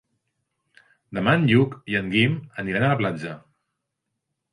Demà 1.17 1.35
en 1.39 1.43
Lluc 1.51 1.75
i 1.93 1.97
en 1.99 2.09
Guim 2.13 2.39
aniran 2.63 2.87
a 2.87 2.89
la 2.93 2.97
platja. 3.03 3.35